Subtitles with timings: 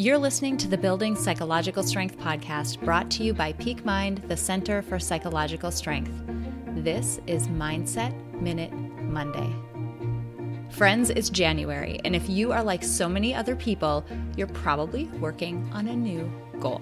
[0.00, 4.36] You're listening to the Building Psychological Strength podcast brought to you by Peak Mind, the
[4.36, 6.22] Center for Psychological Strength.
[6.68, 9.54] This is Mindset Minute Monday.
[10.70, 14.02] Friends, it's January, and if you are like so many other people,
[14.38, 16.80] you're probably working on a new goal.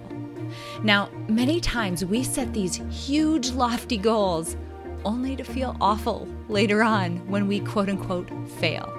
[0.85, 4.57] Now, many times we set these huge, lofty goals
[5.05, 8.31] only to feel awful later on when we quote unquote
[8.61, 8.93] fail.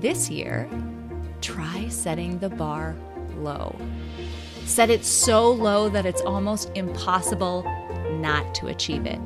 [0.00, 0.66] This year,
[1.42, 2.96] try setting the bar
[3.38, 3.74] low.
[4.64, 7.64] Set it so low that it's almost impossible
[8.20, 9.18] not to achieve it.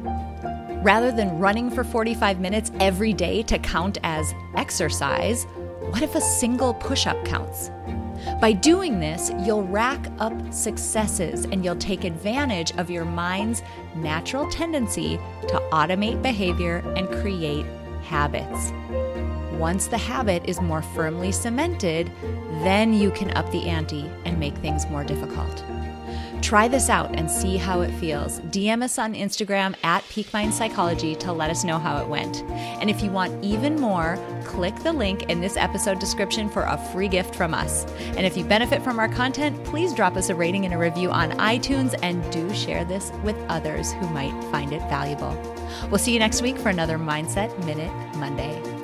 [0.83, 5.45] Rather than running for 45 minutes every day to count as exercise,
[5.91, 7.71] what if a single push up counts?
[8.41, 13.63] By doing this, you'll rack up successes and you'll take advantage of your mind's
[13.95, 17.67] natural tendency to automate behavior and create
[18.13, 18.71] habits.
[19.59, 22.13] Once the habit is more firmly cemented,
[22.63, 25.65] then you can up the ante and make things more difficult.
[26.43, 28.41] Try this out and see how it feels.
[28.41, 32.43] DM us on Instagram at Peak Mind Psychology to let us know how it went.
[32.51, 36.77] And if you want even more, click the link in this episode description for a
[36.93, 37.85] free gift from us.
[38.17, 41.11] And if you benefit from our content, please drop us a rating and a review
[41.11, 45.39] on iTunes and do share this with others who might find it valuable.
[45.91, 48.82] We'll see you next week for another Mindset Minute Monday.